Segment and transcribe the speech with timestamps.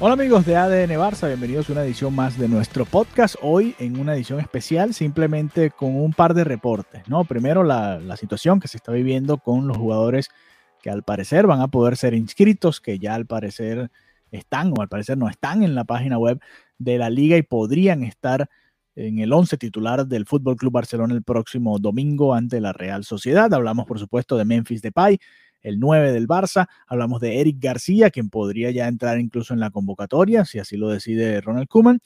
[0.00, 3.34] Hola amigos de ADN Barça, bienvenidos a una edición más de nuestro podcast.
[3.42, 7.08] Hoy en una edición especial, simplemente con un par de reportes.
[7.08, 7.24] ¿no?
[7.24, 10.28] Primero la, la, situación que se está viviendo con los jugadores
[10.80, 13.90] que al parecer van a poder ser inscritos, que ya al parecer
[14.30, 16.40] están o al parecer no están en la página web
[16.78, 18.48] de la liga y podrían estar
[18.94, 23.52] en el 11 titular del Fútbol Club Barcelona el próximo domingo ante la Real Sociedad.
[23.52, 25.18] Hablamos por supuesto de Memphis Depay,
[25.68, 26.68] el 9 del Barça.
[26.86, 30.88] Hablamos de Eric García, quien podría ya entrar incluso en la convocatoria, si así lo
[30.88, 32.00] decide Ronald Koeman.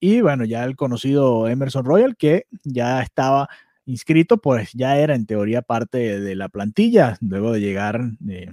[0.00, 3.48] Y bueno, ya el conocido Emerson Royal, que ya estaba
[3.84, 8.48] inscrito, pues ya era en teoría parte de la plantilla, luego de llegar, eh,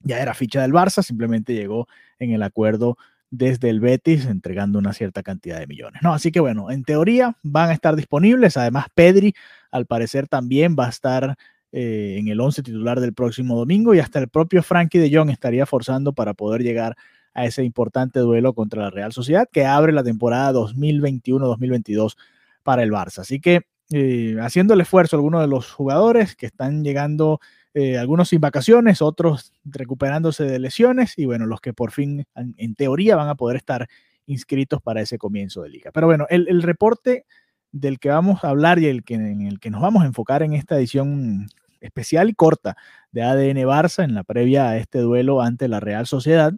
[0.00, 1.86] ya era ficha del Barça, simplemente llegó
[2.18, 2.96] en el acuerdo
[3.30, 6.02] desde el Betis entregando una cierta cantidad de millones.
[6.02, 8.56] No, así que bueno, en teoría van a estar disponibles.
[8.56, 9.34] Además, Pedri
[9.70, 11.36] al parecer también va a estar
[11.76, 15.30] eh, en el 11 titular del próximo domingo y hasta el propio Frankie de Jong
[15.30, 16.94] estaría forzando para poder llegar
[17.34, 22.14] a ese importante duelo contra la Real Sociedad que abre la temporada 2021-2022
[22.62, 23.22] para el Barça.
[23.22, 27.40] Así que eh, haciendo el esfuerzo algunos de los jugadores que están llegando,
[27.74, 32.74] eh, algunos sin vacaciones, otros recuperándose de lesiones y bueno, los que por fin en,
[32.76, 33.88] teoría van a poder estar
[34.26, 35.90] inscritos para ese comienzo de liga.
[35.92, 37.26] Pero bueno, el, el reporte
[37.72, 40.44] del que vamos a hablar y el que, en el que nos vamos a enfocar
[40.44, 41.48] en esta edición
[41.84, 42.76] especial y corta
[43.12, 46.52] de ADN Barça en la previa a este duelo ante la Real Sociedad,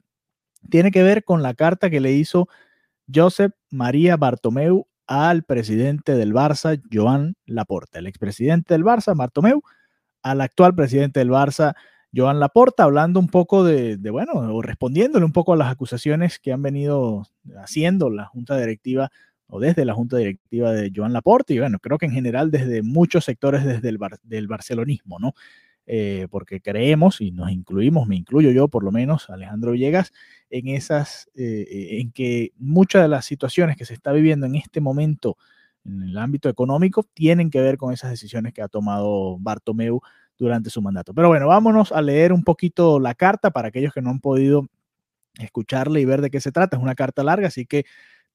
[0.71, 2.49] tiene que ver con la carta que le hizo
[3.13, 9.63] Josep María Bartomeu al presidente del Barça, Joan Laporta, el expresidente del Barça, Bartomeu,
[10.23, 11.75] al actual presidente del Barça,
[12.13, 16.39] Joan Laporta, hablando un poco de, de, bueno, o respondiéndole un poco a las acusaciones
[16.39, 17.25] que han venido
[17.63, 19.11] haciendo la Junta Directiva
[19.49, 22.83] o desde la junta directiva de Joan Laporte y bueno, creo que en general desde
[22.83, 25.35] muchos sectores desde el bar, del barcelonismo, ¿no?
[25.89, 30.13] Eh, porque creemos y nos incluimos, me incluyo yo por lo menos, Alejandro Villegas,
[30.51, 34.81] en esas, eh, en que muchas de las situaciones que se está viviendo en este
[34.81, 35.37] momento
[35.85, 40.01] en el ámbito económico tienen que ver con esas decisiones que ha tomado Bartomeu
[40.37, 41.15] durante su mandato.
[41.15, 44.67] Pero bueno, vámonos a leer un poquito la carta para aquellos que no han podido
[45.39, 46.77] escucharle y ver de qué se trata.
[46.77, 47.85] Es una carta larga, así que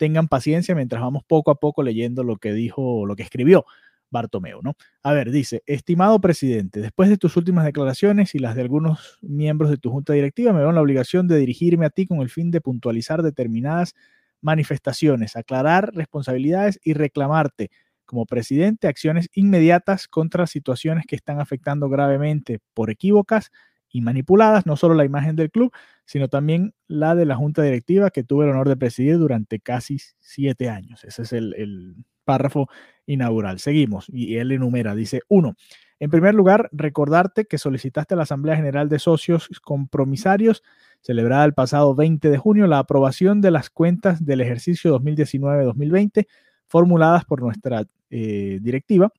[0.02, 3.68] tengan paciencia mientras vamos poco a poco leyendo lo que dijo, lo que escribió
[4.10, 4.74] Bartomeu, ¿no?
[5.04, 9.70] A ver, dice, estimado presidente, después de tus últimas declaraciones y las de algunos miembros
[9.70, 12.32] de tu junta directiva, me veo en la obligación de dirigirme a ti con el
[12.32, 13.94] fin de puntualizar determinadas
[14.42, 17.70] manifestaciones, aclarar responsabilidades y reclamarte
[18.06, 23.52] como presidente acciones inmediatas contra situaciones que están afectando gravemente por equívocas
[23.92, 25.72] y manipuladas no solo la imagen del club,
[26.06, 30.00] sino también la de la junta directiva que tuve el honor de presidir durante casi
[30.20, 31.04] siete años.
[31.04, 32.70] Ese es el, párrafo
[33.08, 33.60] inaugural.
[33.60, 35.56] Seguimos y él enumera, dice, uno,
[36.00, 40.64] en primer lugar, recordarte que solicitaste a la Asamblea General de Socios Compromisarios,
[41.02, 46.28] celebrada el pasado 20 de junio, la aprobación de las cuentas del ejercicio 2019-2020
[46.68, 49.12] formuladas por nuestra eh, directiva,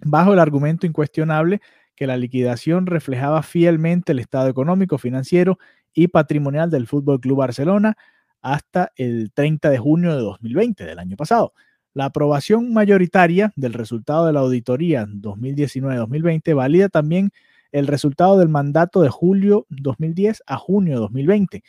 [0.00, 1.60] bajo el argumento incuestionable
[1.98, 5.58] que la liquidación reflejaba fielmente el estado económico, financiero
[5.92, 7.96] y patrimonial del Fútbol Club Barcelona
[8.40, 11.54] hasta el 30 de junio de 2020, del año pasado.
[11.94, 17.32] La aprobación mayoritaria del resultado de la auditoría 2019-2020 valida también
[17.72, 21.64] el resultado del mandato de julio 2010 a junio 2020,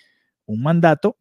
[0.46, 1.18] un mandato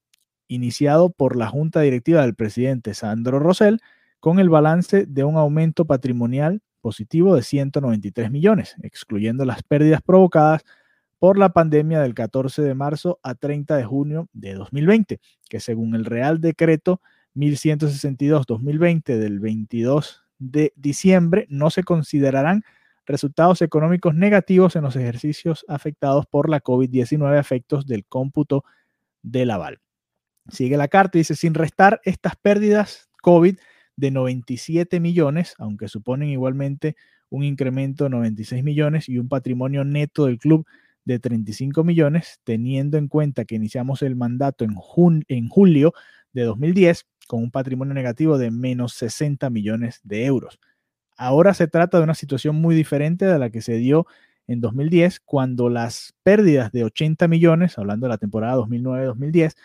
[0.48, 3.80] iniciado por la junta directiva del presidente Sandro Rosell
[4.20, 10.64] con el balance de un aumento patrimonial positivo de 193 millones, excluyendo las pérdidas provocadas
[11.18, 15.94] por la pandemia del 14 de marzo a 30 de junio de 2020, que según
[15.94, 17.00] el Real Decreto
[17.34, 22.62] 1162-2020 del 22 de diciembre no se considerarán
[23.06, 28.64] resultados económicos negativos en los ejercicios afectados por la COVID-19 efectos del cómputo
[29.22, 29.80] del aval.
[30.48, 33.58] Sigue la carta y dice, sin restar estas pérdidas COVID,
[33.98, 36.94] de 97 millones, aunque suponen igualmente
[37.30, 40.64] un incremento de 96 millones y un patrimonio neto del club
[41.04, 44.76] de 35 millones, teniendo en cuenta que iniciamos el mandato en,
[45.26, 45.92] en julio
[46.32, 50.60] de 2010 con un patrimonio negativo de menos 60 millones de euros.
[51.16, 54.06] Ahora se trata de una situación muy diferente de la que se dio
[54.46, 59.56] en 2010, cuando las pérdidas de 80 millones, hablando de la temporada 2009-2010,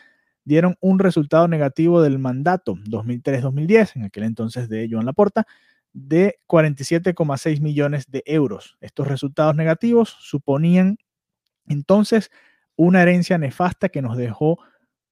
[0.46, 5.46] dieron un resultado negativo del mandato 2003-2010, en aquel entonces de Joan Laporta,
[5.94, 8.78] de 47,6 millones de euros.
[8.82, 10.98] Estos resultados negativos suponían
[11.68, 12.32] entonces
[12.76, 14.60] una herencia nefasta que nos dejó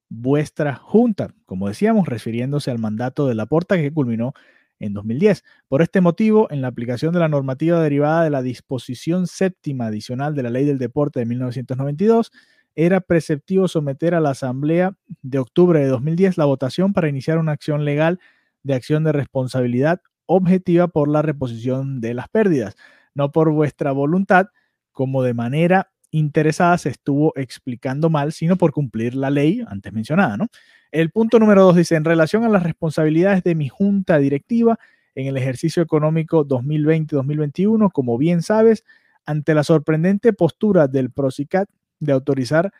[0.08, 4.34] vuestra junta, como decíamos, refiriéndose al mandato de Laporta que culminó
[4.78, 5.44] en 2010.
[5.68, 10.34] Por este motivo, en la aplicación de la normativa derivada de la disposición séptima adicional
[10.34, 12.32] de la Ley del Deporte de 1992,
[12.74, 17.52] era preceptivo someter a la Asamblea de octubre de 2010 la votación para iniciar una
[17.52, 18.18] acción legal
[18.62, 22.76] de acción de responsabilidad objetiva por la reposición de las pérdidas,
[23.14, 24.46] no por vuestra voluntad,
[24.92, 30.36] como de manera interesada se estuvo explicando mal, sino por cumplir la ley antes mencionada,
[30.36, 30.46] ¿no?
[30.90, 34.78] El punto número dos dice, en relación a las responsabilidades de mi junta directiva
[35.14, 38.84] en el ejercicio económico 2020-2021, como bien sabes,
[39.24, 41.68] ante la sorprendente postura del PROSICAT
[42.02, 42.72] de autorizar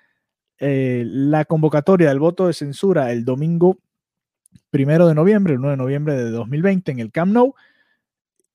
[0.59, 3.79] eh, la convocatoria del voto de censura el domingo
[4.71, 7.55] primero de noviembre, el 9 de noviembre de 2020 en el Camp Nou,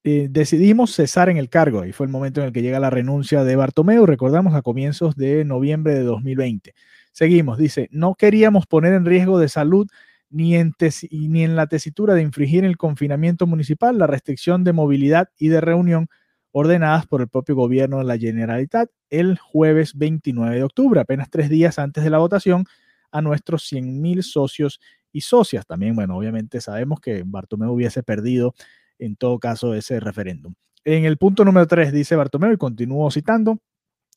[0.04, 2.90] eh, decidimos cesar en el cargo y fue el momento en el que llega la
[2.90, 6.74] renuncia de Bartomeu, recordamos, a comienzos de noviembre de 2020.
[7.12, 9.88] Seguimos, dice, no queríamos poner en riesgo de salud
[10.30, 10.74] ni en,
[11.12, 15.62] ni en la tesitura de infringir el confinamiento municipal, la restricción de movilidad y de
[15.62, 16.10] reunión
[16.52, 21.50] ordenadas por el propio gobierno de la Generalitat el jueves 29 de octubre, apenas tres
[21.50, 22.66] días antes de la votación,
[23.12, 24.80] a nuestros 100.000 socios
[25.12, 25.66] y socias.
[25.66, 28.54] También, bueno, obviamente sabemos que Bartomeu hubiese perdido
[29.00, 30.54] en todo caso ese referéndum.
[30.84, 33.60] En el punto número 3 dice Bartomeu, y continúo citando,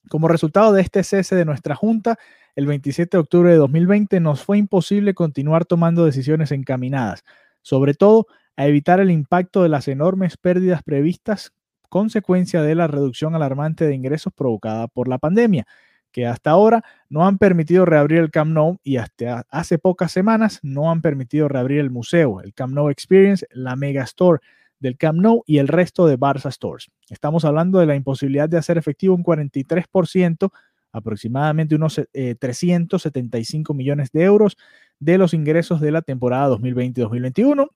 [0.09, 2.19] como resultado de este cese de nuestra Junta,
[2.57, 7.25] el 27 de octubre de 2020 nos fue imposible continuar tomando decisiones encaminadas,
[7.63, 8.27] sobre todo
[8.57, 11.53] a evitar el impacto de las enormes pérdidas previstas
[11.91, 15.67] consecuencia de la reducción alarmante de ingresos provocada por la pandemia,
[16.13, 20.61] que hasta ahora no han permitido reabrir el Camp Nou y hasta hace pocas semanas
[20.63, 24.41] no han permitido reabrir el museo, el Camp Nou Experience, la Mega Store
[24.79, 26.91] del Camp Nou y el resto de Barça Stores.
[27.11, 30.51] Estamos hablando de la imposibilidad de hacer efectivo un 43%,
[30.93, 34.57] aproximadamente unos 375 eh, millones de euros
[34.99, 37.69] de los ingresos de la temporada 2020-2021,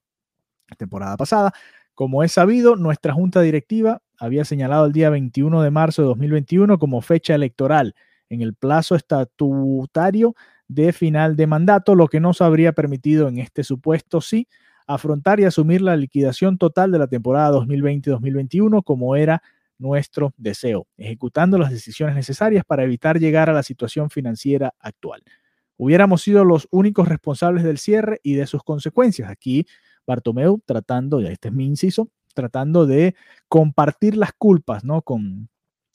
[0.77, 1.53] temporada pasada,
[1.95, 6.79] como es sabido, nuestra junta directiva había señalado el día 21 de marzo de 2021
[6.79, 7.95] como fecha electoral
[8.29, 10.35] en el plazo estatutario
[10.69, 14.49] de final de mandato, lo que nos habría permitido en este supuesto sí
[14.87, 19.43] afrontar y asumir la liquidación total de la temporada 2020-2021 como era
[19.79, 25.23] nuestro deseo, ejecutando las decisiones necesarias para evitar llegar a la situación financiera actual.
[25.77, 29.29] Hubiéramos sido los únicos responsables del cierre y de sus consecuencias.
[29.31, 29.67] Aquí
[30.07, 33.15] Bartomeu tratando, ya este es mi inciso, tratando de
[33.49, 35.03] compartir las culpas, ¿no?
[35.03, 35.49] Con,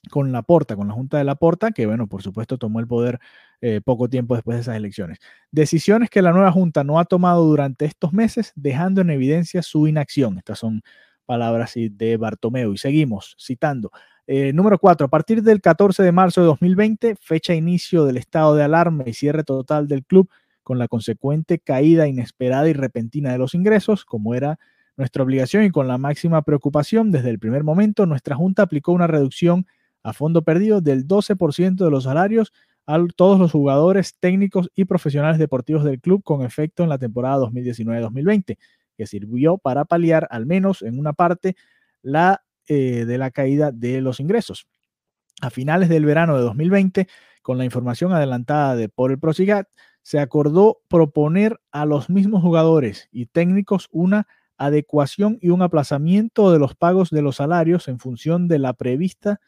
[0.10, 2.88] con la Porta, con la Junta de la Porta, que bueno, por supuesto tomó el
[2.88, 3.20] poder
[3.62, 5.20] eh, poco tiempo después de esas elecciones.
[5.52, 9.88] Decisiones que la nueva Junta no ha tomado durante estos meses, dejando en evidencia su
[9.88, 10.38] inacción.
[10.38, 10.82] Estas son
[11.26, 12.74] palabras de Bartomeu.
[12.74, 13.92] Y seguimos citando.
[14.26, 18.56] Eh, número cuatro, a partir del 14 de marzo de 2020, fecha inicio del estado
[18.56, 20.30] de alarma y cierre total del club,
[20.64, 24.60] con la consecuente caída inesperada y repentina de los ingresos, como era
[25.00, 29.08] nuestra obligación y con la máxima preocupación desde el primer momento, nuestra Junta aplicó una
[29.08, 29.66] reducción
[30.04, 32.52] a fondo perdido del 12% de los salarios
[32.86, 37.38] a todos los jugadores técnicos y profesionales deportivos del club con efecto en la temporada
[37.46, 38.58] 2019-2020,
[38.98, 41.56] que sirvió para paliar al menos en una parte
[42.02, 44.68] la eh, de la caída de los ingresos.
[45.42, 47.08] A finales del verano de 2020,
[47.42, 49.70] con la información adelantada de por el Prosigat,
[50.02, 54.28] se acordó proponer a los mismos jugadores y técnicos una
[54.60, 59.40] adecuación y un aplazamiento de los pagos de los salarios en función de la prevista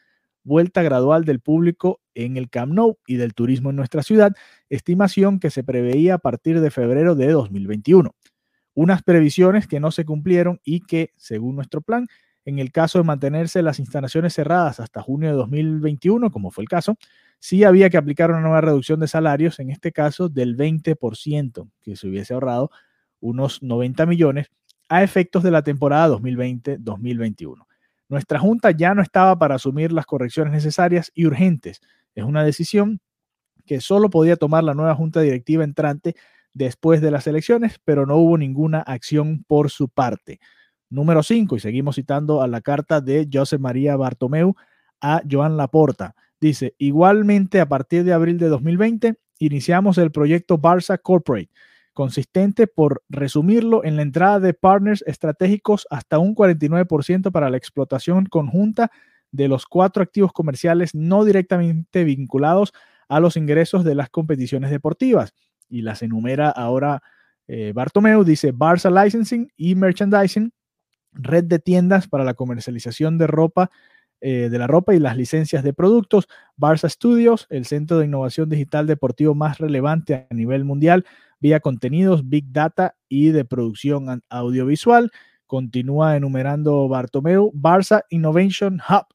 [0.42, 4.34] vuelta gradual del público en el Camp Nou y del turismo en nuestra ciudad,
[4.68, 8.14] estimación que se preveía a partir de febrero de 2021.
[8.74, 12.06] Unas previsiones que no se cumplieron y que, según nuestro plan,
[12.44, 16.68] en el caso de mantenerse las instalaciones cerradas hasta junio de 2021, como fue el
[16.68, 16.96] caso,
[17.38, 21.96] sí había que aplicar una nueva reducción de salarios, en este caso del 20%, que
[21.96, 22.70] se hubiese ahorrado
[23.20, 24.48] unos 90 millones
[24.92, 27.64] a efectos de la temporada 2020-2021.
[28.10, 31.80] Nuestra Junta ya no estaba para asumir las correcciones necesarias y urgentes.
[32.14, 33.00] Es una decisión
[33.64, 36.14] que solo podía tomar la nueva Junta Directiva entrante
[36.52, 40.40] después de las elecciones, pero no hubo ninguna acción por su parte.
[40.90, 44.56] Número 5, y seguimos citando a la carta de José María Bartomeu
[45.00, 46.14] a Joan Laporta.
[46.38, 51.48] Dice, igualmente a partir de abril de 2020 iniciamos el proyecto Barça Corporate
[51.92, 58.26] consistente por resumirlo en la entrada de partners estratégicos hasta un 49% para la explotación
[58.26, 58.90] conjunta
[59.30, 62.72] de los cuatro activos comerciales no directamente vinculados
[63.08, 65.34] a los ingresos de las competiciones deportivas.
[65.68, 67.02] Y las enumera ahora
[67.48, 70.52] eh, Bartomeu, dice Barça Licensing y Merchandising,
[71.12, 73.70] red de tiendas para la comercialización de ropa,
[74.20, 78.48] eh, de la ropa y las licencias de productos, Barça Studios, el centro de innovación
[78.48, 81.04] digital deportivo más relevante a nivel mundial,
[81.42, 85.10] vía contenidos, big data y de producción audiovisual.
[85.46, 89.06] Continúa enumerando Bartomeu, Barça Innovation Hub,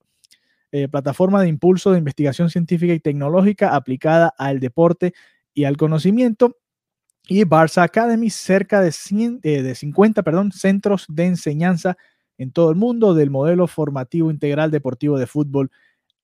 [0.72, 5.14] eh, plataforma de impulso de investigación científica y tecnológica aplicada al deporte
[5.54, 6.58] y al conocimiento.
[7.30, 8.94] Y Barça Academy, cerca de,
[9.44, 11.98] eh, de 50 perdón, centros de enseñanza
[12.38, 15.72] en todo el mundo del modelo formativo integral deportivo de fútbol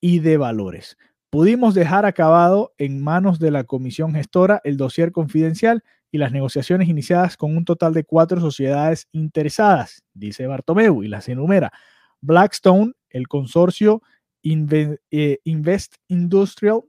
[0.02, 0.98] y de valores.
[1.34, 6.90] Pudimos dejar acabado en manos de la comisión gestora el dossier confidencial y las negociaciones
[6.90, 11.74] iniciadas con un total de cuatro sociedades interesadas, dice Bartomeu y las enumera.
[12.22, 14.04] Blackstone, el consorcio
[14.44, 16.82] eh, Invest Industrial,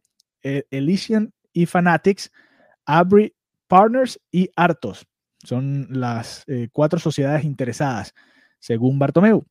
[0.43, 2.31] eh, Elysian y Fanatics,
[2.85, 3.35] Abri
[3.67, 5.07] Partners y Artos.
[5.43, 8.13] Son las eh, cuatro sociedades interesadas,
[8.59, 9.47] según Bartomeu.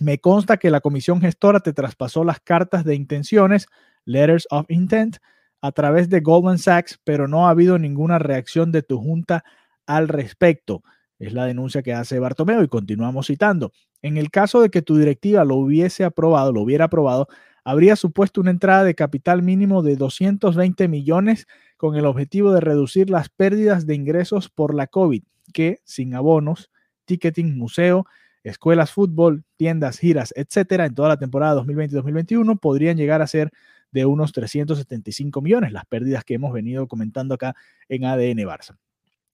[0.00, 3.66] Me consta que la comisión gestora te traspasó las cartas de intenciones,
[4.04, 5.16] letters of intent,
[5.60, 9.44] a través de Goldman Sachs, pero no ha habido ninguna reacción de tu junta
[9.86, 10.82] al respecto.
[11.18, 13.72] Es la denuncia que hace Bartomeu y continuamos citando.
[14.02, 17.26] En el caso de que tu directiva lo hubiese aprobado, lo hubiera aprobado,
[17.64, 23.10] habría supuesto una entrada de capital mínimo de 220 millones con el objetivo de reducir
[23.10, 26.70] las pérdidas de ingresos por la COVID, que sin abonos,
[27.04, 28.06] ticketing, museo,
[28.50, 33.50] escuelas, fútbol, tiendas, giras, etcétera, en toda la temporada 2020-2021 podrían llegar a ser
[33.90, 37.54] de unos 375 millones, las pérdidas que hemos venido comentando acá
[37.88, 38.76] en ADN Barça.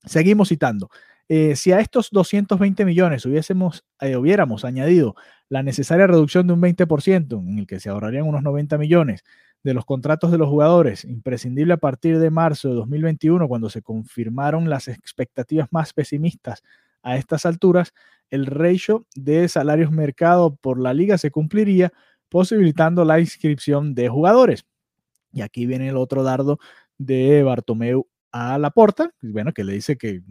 [0.04, 0.90] Seguimos citando.
[1.28, 5.14] Eh, si a estos 220 millones hubiésemos, eh, hubiéramos añadido
[5.49, 9.25] la necesaria reducción de un 20%, en el que se ahorrarían unos 90 millones
[9.62, 13.80] de los contratos de los jugadores, imprescindible a partir de marzo de 2021, cuando se
[13.80, 16.62] confirmaron las expectativas más pesimistas
[17.04, 17.92] a estas alturas,
[18.30, 21.92] el ratio de salarios mercado por la liga se cumpliría,
[22.28, 24.64] posibilitando la inscripción de jugadores.
[25.32, 26.58] Y aquí viene el otro dardo
[26.99, 30.23] de Bartomeu a la porta, bueno, que le dice que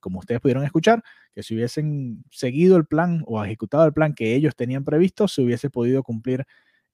[0.00, 1.02] como ustedes pudieron escuchar,
[1.34, 5.42] que si hubiesen seguido el plan o ejecutado el plan que ellos tenían previsto, se
[5.42, 6.44] hubiese podido cumplir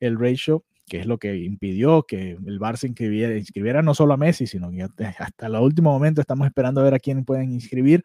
[0.01, 4.17] el ratio, que es lo que impidió que el Barça inscribiera, inscribiera no solo a
[4.17, 4.83] Messi, sino que
[5.19, 8.03] hasta el último momento estamos esperando a ver a quién pueden inscribir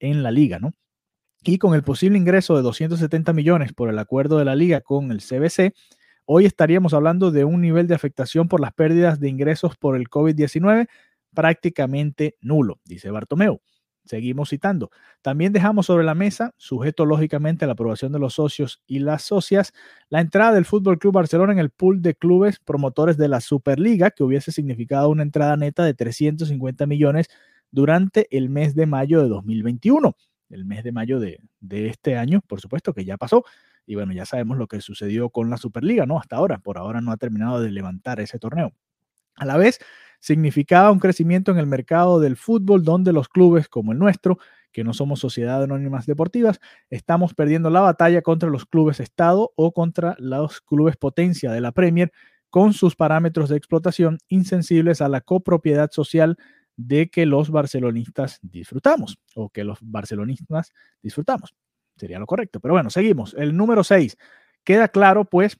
[0.00, 0.72] en la liga, ¿no?
[1.42, 5.10] Y con el posible ingreso de 270 millones por el acuerdo de la liga con
[5.12, 5.74] el CBC,
[6.24, 10.08] hoy estaríamos hablando de un nivel de afectación por las pérdidas de ingresos por el
[10.08, 10.88] COVID-19
[11.34, 13.60] prácticamente nulo, dice Bartomeu.
[14.06, 14.90] Seguimos citando.
[15.22, 19.22] También dejamos sobre la mesa, sujeto lógicamente a la aprobación de los socios y las
[19.22, 19.72] socias,
[20.10, 24.10] la entrada del Fútbol Club Barcelona en el pool de clubes promotores de la Superliga,
[24.10, 27.28] que hubiese significado una entrada neta de 350 millones
[27.74, 30.16] durante el mes de mayo de 2021.
[30.48, 33.44] El mes de mayo de, de este año, por supuesto, que ya pasó.
[33.84, 36.18] Y bueno, ya sabemos lo que sucedió con la Superliga, ¿no?
[36.18, 38.72] Hasta ahora, por ahora no ha terminado de levantar ese torneo.
[39.34, 39.80] A la vez,
[40.20, 44.38] significaba un crecimiento en el mercado del fútbol donde los clubes como el nuestro,
[44.70, 49.72] que no somos sociedad anónimas deportivas, estamos perdiendo la batalla contra los clubes Estado o
[49.72, 52.12] contra los clubes potencia de la Premier
[52.50, 56.38] con sus parámetros de explotación insensibles a la copropiedad social
[56.76, 61.54] de que los barcelonistas disfrutamos o que los barcelonistas disfrutamos.
[61.96, 62.60] Sería lo correcto.
[62.60, 63.34] Pero bueno, seguimos.
[63.38, 64.16] El número 6.
[64.64, 65.58] Queda claro, pues,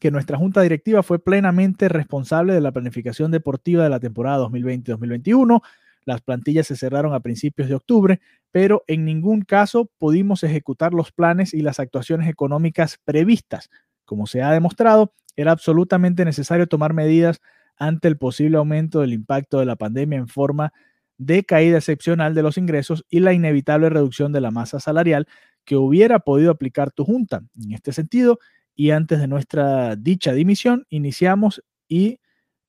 [0.00, 5.62] que nuestra junta directiva fue plenamente responsable de la planificación deportiva de la temporada 2020-2021.
[6.04, 8.20] Las plantillas se cerraron a principios de octubre,
[8.50, 13.70] pero en ningún caso pudimos ejecutar los planes y las actuaciones económicas previstas.
[14.04, 17.40] Como se ha demostrado, era absolutamente necesario tomar medidas
[17.76, 20.72] ante el posible aumento del impacto de la pandemia en forma
[21.18, 25.28] de caída excepcional de los ingresos y la inevitable reducción de la masa salarial
[25.64, 27.42] que hubiera podido aplicar tu junta.
[27.62, 28.38] En este sentido,
[28.74, 32.18] y antes de nuestra dicha dimisión iniciamos y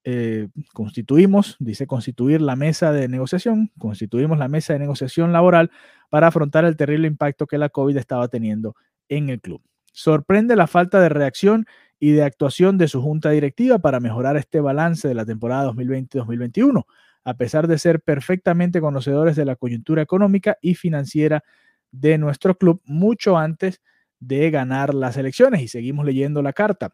[0.04, 5.72] eh, constituimos, dice constituir la mesa de negociación, constituimos la mesa de negociación laboral
[6.10, 8.76] para afrontar el terrible impacto que la COVID estaba teniendo
[9.10, 9.62] en el club.
[9.96, 11.68] Sorprende la falta de reacción
[12.02, 16.84] y de actuación de su junta directiva para mejorar este balance de la temporada 2020-2021,
[17.24, 21.46] a pesar de ser perfectamente conocedores de la coyuntura económica y financiera
[21.92, 23.82] de nuestro club mucho antes
[24.20, 25.62] de ganar las elecciones.
[25.62, 26.90] Y seguimos leyendo la carta.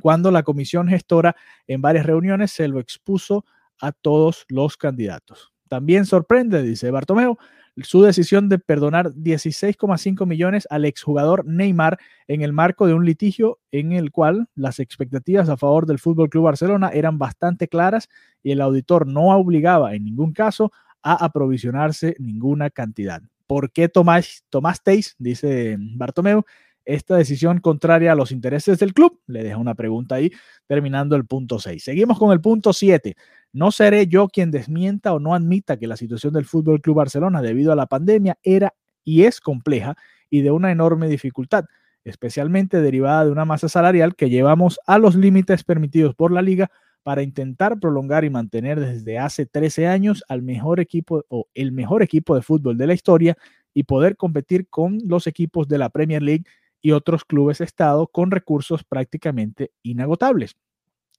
[0.00, 1.36] Cuando la comisión gestora
[1.66, 3.44] en varias reuniones se lo expuso
[3.78, 5.52] a todos los candidatos.
[5.68, 7.36] También sorprende, dice Bartomeu,
[7.76, 11.98] su decisión de perdonar 16,5 millones al exjugador Neymar
[12.28, 16.28] en el marco de un litigio en el cual las expectativas a favor del Fútbol
[16.28, 18.08] Club Barcelona eran bastante claras
[18.42, 23.22] y el auditor no obligaba en ningún caso a aprovisionarse ninguna cantidad.
[23.46, 26.44] ¿Por qué Tomás, tomasteis, dice Bartomeu,
[26.84, 29.20] esta decisión contraria a los intereses del club?
[29.26, 30.30] Le deja una pregunta ahí,
[30.66, 31.82] terminando el punto 6.
[31.82, 33.14] Seguimos con el punto 7.
[33.52, 37.42] No seré yo quien desmienta o no admita que la situación del Fútbol Club Barcelona
[37.42, 38.74] debido a la pandemia era
[39.04, 39.96] y es compleja
[40.30, 41.66] y de una enorme dificultad,
[42.04, 46.70] especialmente derivada de una masa salarial que llevamos a los límites permitidos por la liga
[47.02, 52.02] para intentar prolongar y mantener desde hace 13 años al mejor equipo o el mejor
[52.02, 53.36] equipo de fútbol de la historia
[53.74, 56.44] y poder competir con los equipos de la Premier League
[56.82, 60.56] y otros clubes estado con recursos prácticamente inagotables.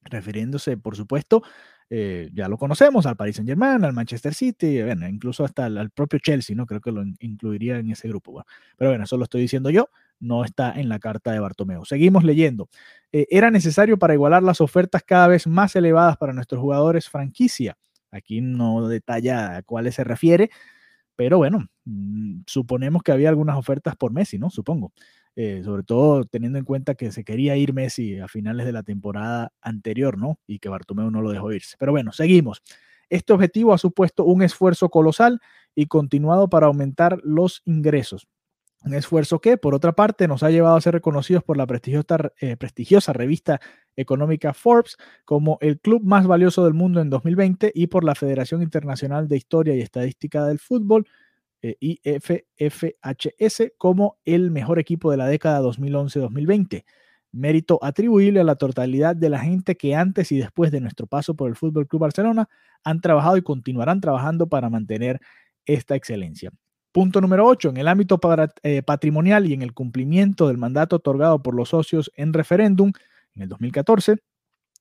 [0.04, 1.44] Refiriéndose, por supuesto,
[1.90, 5.92] eh, ya lo conocemos, al Paris Saint Germain, al Manchester City, bueno, incluso hasta al,
[5.92, 6.66] propio Chelsea, ¿no?
[6.66, 8.44] Creo que lo incluiría en ese grupo.
[8.78, 9.90] pero bueno, eso lo estoy diciendo yo,
[10.20, 11.86] no está en la carta de Bartomeu.
[11.86, 12.70] Seguimos leyendo.
[13.12, 17.78] Eh, era necesario para igualar las ofertas cada vez más elevadas para nuestros jugadores franquicia.
[18.12, 20.50] Aquí no detalla a cuáles se refiere,
[21.16, 24.50] pero bueno, mm, suponemos que había algunas ofertas por Messi, ¿no?
[24.50, 24.94] Supongo.
[25.36, 28.84] Eh, sobre todo teniendo en cuenta que se quería ir Messi a finales de la
[28.84, 30.40] temporada anterior, ¿no?
[30.46, 31.76] Y que Bartomeu no lo dejó irse.
[31.80, 32.62] Pero bueno, seguimos.
[33.10, 35.40] Este objetivo ha supuesto un esfuerzo colosal
[35.76, 38.28] y continuado para aumentar los ingresos.
[38.84, 42.32] Un esfuerzo que, por otra parte, nos ha llevado a ser reconocidos por la prestigiosa,
[42.40, 43.62] eh, prestigiosa, revista
[43.96, 48.62] económica Forbes como el club más valioso del mundo en 2020 y por la Federación
[48.62, 51.08] Internacional de Historia y Estadística del Fútbol
[51.64, 56.84] eh, IFFHS como el mejor equipo de la década 2011-2020.
[57.32, 61.36] Mérito atribuible a la totalidad de la gente que antes y después de nuestro paso
[61.36, 62.50] por el Fútbol Club Barcelona
[62.84, 65.20] han trabajado y continuarán trabajando para mantener
[65.66, 66.52] esta excelencia.
[66.92, 67.70] Punto número 8.
[67.70, 68.20] En el ámbito
[68.62, 72.92] eh, patrimonial y en el cumplimiento del mandato otorgado por los socios en referéndum
[73.36, 74.18] en el 2014,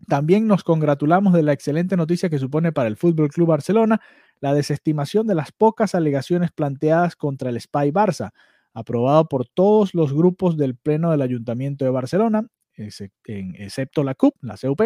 [0.09, 4.00] también nos congratulamos de la excelente noticia que supone para el Fútbol Club Barcelona
[4.41, 8.32] la desestimación de las pocas alegaciones planteadas contra el SPY Barça,
[8.75, 14.56] aprobado por todos los grupos del Pleno del Ayuntamiento de Barcelona, excepto la CUP, la
[14.56, 14.80] CUP,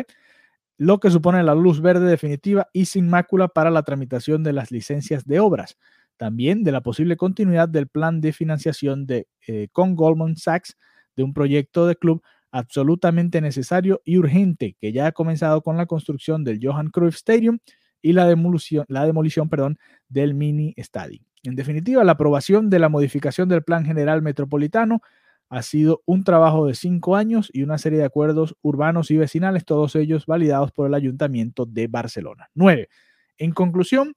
[0.78, 4.70] lo que supone la luz verde definitiva y sin mácula para la tramitación de las
[4.70, 5.78] licencias de obras.
[6.18, 10.76] También de la posible continuidad del plan de financiación de, eh, con Goldman Sachs
[11.14, 12.22] de un proyecto de club
[12.56, 17.58] absolutamente necesario y urgente que ya ha comenzado con la construcción del Johan Cruyff Stadium
[18.00, 21.20] y la demolición, la demolición perdón, del mini estadio.
[21.42, 25.02] En definitiva, la aprobación de la modificación del Plan General Metropolitano
[25.50, 29.66] ha sido un trabajo de cinco años y una serie de acuerdos urbanos y vecinales,
[29.66, 32.48] todos ellos validados por el Ayuntamiento de Barcelona.
[32.54, 32.88] Nueve.
[33.36, 34.14] En conclusión,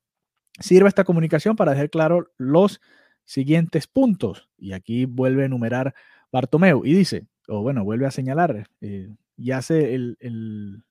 [0.59, 2.79] sirve esta comunicación para dejar claro los
[3.25, 4.49] siguientes puntos.
[4.57, 5.93] Y aquí vuelve a enumerar
[6.31, 9.97] Bartomeu y dice, o bueno, vuelve a señalar, eh, y hace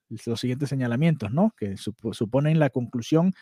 [0.09, 1.53] los siguientes señalamientos, ¿no?
[1.57, 3.33] Que suponen la conclusión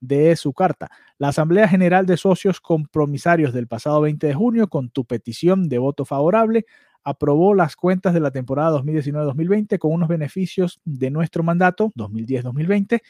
[0.00, 0.90] de su carta.
[1.18, 5.78] La Asamblea General de Socios Compromisarios del pasado 20 de junio, con tu petición de
[5.78, 6.64] voto favorable,
[7.02, 13.00] aprobó las cuentas de la temporada 2019-2020 con unos beneficios de nuestro mandato 2010-2020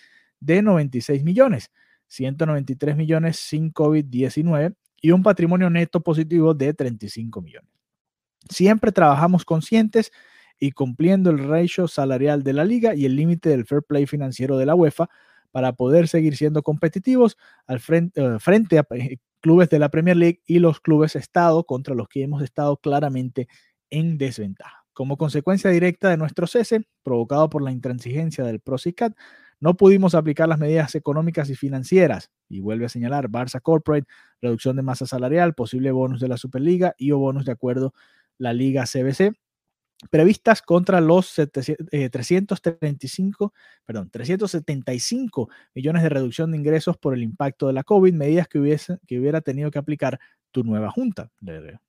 [0.41, 1.71] de 96 millones,
[2.09, 7.74] 193 millones sin COVID-19 y un patrimonio neto positivo de 35 millones.
[8.49, 10.13] Siempre trabajamos conscientes
[10.59, 14.57] y cumpliendo el ratio salarial de la liga y el límite del fair play financiero
[14.57, 15.09] de la UEFA
[15.51, 20.17] para poder seguir siendo competitivos al frente, eh, frente a eh, clubes de la Premier
[20.17, 23.49] League y los clubes Estado contra los que hemos estado claramente
[23.91, 24.85] en desventaja.
[24.93, 29.15] Como consecuencia directa de nuestro cese, provocado por la intransigencia del PROSICAT,
[29.61, 34.07] no pudimos aplicar las medidas económicas y financieras, y vuelve a señalar Barça Corporate,
[34.41, 37.95] reducción de masa salarial, posible bonus de la Superliga y o bonus de acuerdo
[38.39, 39.33] la Liga CBC,
[40.11, 47.67] previstas contra los 335, eh, perdón, 375 millones de reducción de ingresos por el impacto
[47.67, 50.19] de la COVID, medidas que, hubiese, que hubiera tenido que aplicar
[50.51, 51.31] tu nueva junta,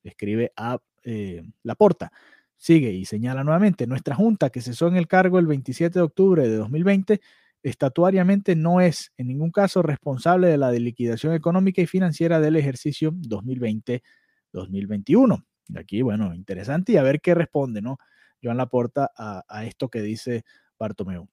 [0.03, 2.11] escribe a eh, Laporta.
[2.57, 6.47] Sigue y señala nuevamente, nuestra junta que cesó en el cargo el 27 de octubre
[6.47, 7.19] de 2020,
[7.61, 13.11] estatuariamente no es en ningún caso responsable de la liquidación económica y financiera del ejercicio
[13.11, 15.43] 2020-2021.
[15.75, 17.97] Aquí, bueno, interesante y a ver qué responde, ¿no?
[18.43, 20.43] Joan Laporta a, a esto que dice
[20.77, 21.27] Bartomeu.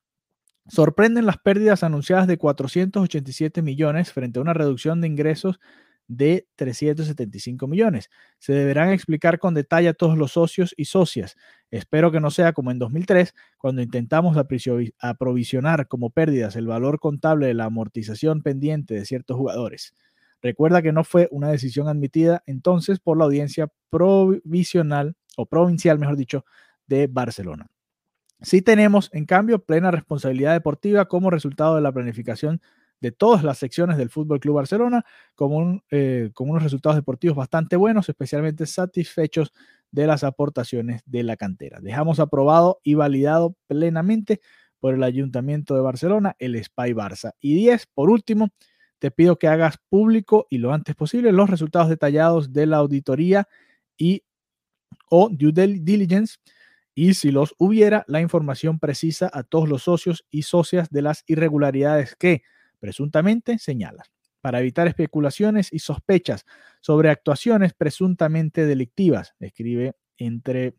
[0.68, 5.59] Sorprenden las pérdidas anunciadas de 487 millones frente a una reducción de ingresos
[6.09, 8.11] de 375 millones.
[8.38, 11.37] Se deberán explicar con detalle a todos los socios y socias.
[11.71, 17.47] Espero que no sea como en 2003, cuando intentamos aprovisionar como pérdidas el valor contable
[17.47, 19.95] de la amortización pendiente de ciertos jugadores.
[20.42, 26.16] Recuerda que no fue una decisión admitida entonces por la audiencia provisional o provincial, mejor
[26.16, 26.44] dicho,
[26.87, 27.68] de Barcelona.
[28.40, 32.61] Sí tenemos, en cambio, plena responsabilidad deportiva como resultado de la planificación
[33.00, 37.76] de todas las secciones del Fútbol Club Barcelona, con, eh, con unos resultados deportivos bastante
[37.76, 39.52] buenos, especialmente satisfechos
[39.90, 41.81] de las aportaciones de la cantera.
[41.81, 44.40] Dejamos aprobado y validado plenamente
[44.81, 47.33] por el Ayuntamiento de Barcelona el Spy Barça.
[47.40, 48.48] Y 10, por último,
[49.03, 53.49] te pido que hagas público y lo antes posible los resultados detallados de la auditoría
[53.97, 54.23] y
[55.11, 56.37] o due diligence
[56.95, 61.25] y si los hubiera, la información precisa a todos los socios y socias de las
[61.27, 62.45] irregularidades que
[62.79, 64.07] presuntamente señalan,
[64.41, 66.47] para evitar especulaciones y sospechas
[66.81, 70.77] sobre actuaciones presuntamente delictivas, escribe entre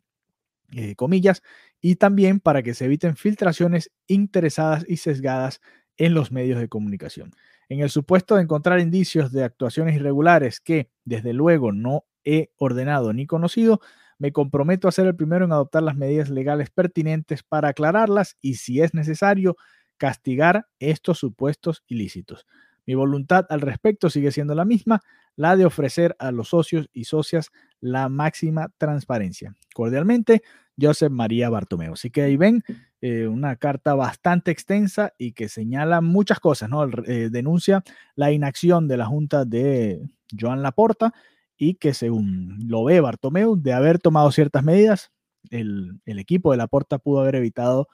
[0.71, 1.43] eh, comillas,
[1.81, 5.59] y también para que se eviten filtraciones interesadas y sesgadas
[5.97, 7.33] en los medios de comunicación.
[7.69, 13.13] En el supuesto de encontrar indicios de actuaciones irregulares que, desde luego, no he ordenado
[13.13, 13.81] ni conocido,
[14.19, 18.55] me comprometo a ser el primero en adoptar las medidas legales pertinentes para aclararlas y,
[18.55, 19.57] si es necesario,
[19.97, 22.45] castigar estos supuestos ilícitos.
[22.85, 25.01] Mi voluntad al respecto sigue siendo la misma,
[25.35, 29.55] la de ofrecer a los socios y socias la máxima transparencia.
[29.73, 30.43] Cordialmente,
[30.79, 31.93] Josep María Bartomeo.
[31.93, 32.63] Así que ahí ven
[33.01, 36.85] eh, una carta bastante extensa y que señala muchas cosas, ¿no?
[37.05, 37.83] Eh, denuncia
[38.15, 40.01] la inacción de la Junta de
[40.37, 41.13] Joan Laporta
[41.57, 45.11] y que según lo ve Bartomeu, de haber tomado ciertas medidas,
[45.49, 47.87] el, equipo de Laporta pudo haber evitado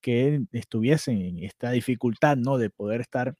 [0.00, 2.58] que estuviese en esta dificultad, ¿no?
[2.58, 3.36] De poder estar,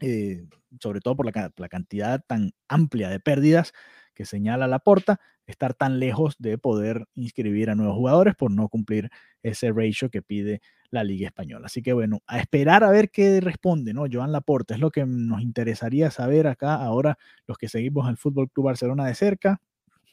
[0.00, 0.46] eh,
[0.80, 3.72] sobre todo por la, la, cantidad tan amplia de pérdidas
[4.14, 9.10] que señala Laporta, estar tan lejos de poder inscribir a nuevos jugadores por no cumplir
[9.42, 10.60] ese ratio que pide
[10.90, 11.66] la Liga Española.
[11.66, 14.04] Así que bueno, a esperar a ver qué responde, ¿no?
[14.10, 18.50] Joan Laporta, es lo que nos interesaría saber acá ahora los que seguimos al Fútbol
[18.50, 19.60] Club Barcelona de cerca,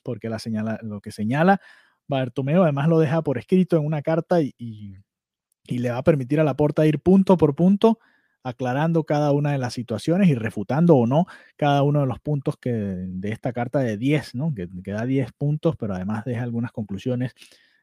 [0.03, 1.59] porque la señala, lo que señala
[2.07, 4.95] Bartomeu además lo deja por escrito en una carta y, y,
[5.65, 7.99] y le va a permitir a Laporta ir punto por punto
[8.47, 11.25] aclarando cada una de las situaciones y refutando o no
[11.57, 14.53] cada uno de los puntos que, de esta carta de 10, ¿no?
[14.55, 17.33] que, que da 10 puntos, pero además deja algunas conclusiones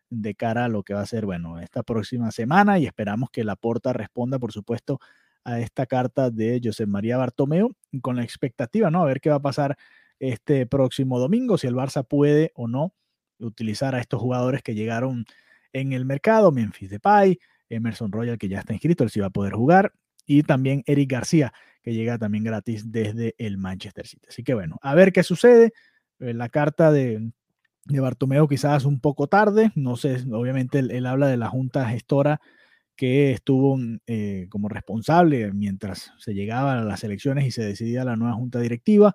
[0.08, 3.44] de cara a lo que va a ser, bueno, esta próxima semana y esperamos que
[3.44, 5.00] la Porta responda, por supuesto,
[5.44, 9.02] a esta carta de José María Bartomeu con la expectativa, ¿no?
[9.02, 9.76] A ver qué va a pasar
[10.18, 12.94] este próximo domingo, si el Barça puede o no
[13.38, 15.26] utilizar a estos jugadores que llegaron
[15.74, 19.30] en el mercado, Memphis Depay, Emerson Royal que ya está inscrito, él sí va a
[19.30, 19.92] poder jugar,
[20.26, 24.26] y también Eric García, que llega también gratis desde el Manchester City.
[24.28, 25.72] Así que bueno, a ver qué sucede.
[26.20, 27.30] Eh, la carta de,
[27.84, 32.40] de Bartomeo quizás un poco tarde, no sé, obviamente él, habla de la junta gestora
[32.96, 38.16] que estuvo eh, como responsable mientras se llegaba a las elecciones y se decidía la
[38.16, 39.14] nueva junta directiva.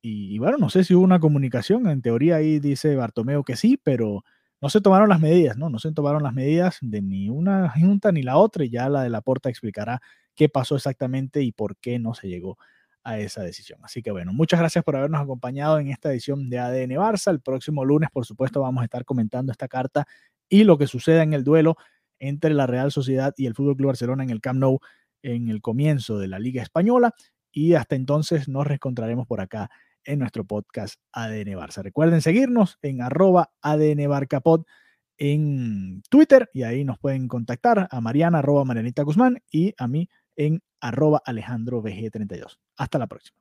[0.00, 3.56] Y, y, bueno, no sé si hubo una comunicación, en teoría ahí dice Bartomeo que
[3.56, 4.24] sí, pero
[4.60, 5.68] no se tomaron las medidas, ¿no?
[5.68, 9.02] No se tomaron las medidas de ni una junta ni la otra y ya la
[9.02, 10.00] de la Porta explicará
[10.36, 12.58] qué pasó exactamente y por qué no se llegó
[13.02, 13.80] a esa decisión.
[13.84, 17.30] Así que bueno, muchas gracias por habernos acompañado en esta edición de ADN Barça.
[17.30, 20.06] El próximo lunes, por supuesto, vamos a estar comentando esta carta
[20.48, 21.76] y lo que suceda en el duelo
[22.18, 24.80] entre la Real Sociedad y el Fútbol Club Barcelona en el Camp Nou
[25.22, 27.12] en el comienzo de la Liga Española.
[27.52, 29.70] Y hasta entonces nos reencontraremos por acá
[30.04, 31.82] en nuestro podcast ADN Barça.
[31.82, 34.64] Recuerden seguirnos en arroba ADN Barcapod
[35.18, 40.08] en Twitter y ahí nos pueden contactar a Mariana arroba Marianita Guzmán y a mí
[40.36, 43.32] en arroba Alejandro 32 Hasta la próxima.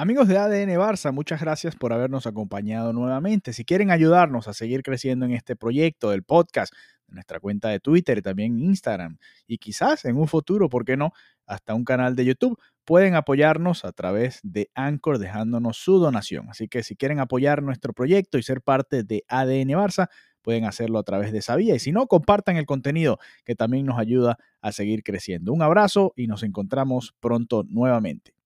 [0.00, 3.52] Amigos de ADN Barça, muchas gracias por habernos acompañado nuevamente.
[3.52, 6.72] Si quieren ayudarnos a seguir creciendo en este proyecto del podcast,
[7.08, 10.96] en nuestra cuenta de Twitter y también Instagram, y quizás en un futuro, ¿por qué
[10.96, 11.12] no?,
[11.46, 12.56] hasta un canal de YouTube,
[12.88, 16.48] pueden apoyarnos a través de Anchor dejándonos su donación.
[16.48, 20.08] Así que si quieren apoyar nuestro proyecto y ser parte de ADN Barça,
[20.40, 21.74] pueden hacerlo a través de esa vía.
[21.74, 25.52] Y si no, compartan el contenido que también nos ayuda a seguir creciendo.
[25.52, 28.37] Un abrazo y nos encontramos pronto nuevamente.